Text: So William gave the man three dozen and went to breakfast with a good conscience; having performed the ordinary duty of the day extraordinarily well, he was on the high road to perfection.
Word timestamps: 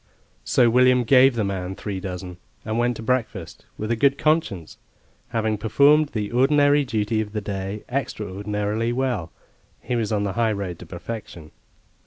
So 0.43 0.67
William 0.67 1.03
gave 1.03 1.35
the 1.35 1.43
man 1.43 1.75
three 1.75 1.99
dozen 1.99 2.37
and 2.65 2.79
went 2.79 2.95
to 2.97 3.03
breakfast 3.03 3.67
with 3.77 3.91
a 3.91 3.95
good 3.95 4.17
conscience; 4.17 4.79
having 5.27 5.59
performed 5.59 6.09
the 6.09 6.31
ordinary 6.31 6.83
duty 6.83 7.21
of 7.21 7.33
the 7.33 7.39
day 7.39 7.83
extraordinarily 7.87 8.91
well, 8.93 9.31
he 9.79 9.95
was 9.95 10.11
on 10.11 10.23
the 10.23 10.33
high 10.33 10.53
road 10.53 10.79
to 10.79 10.87
perfection. 10.87 11.51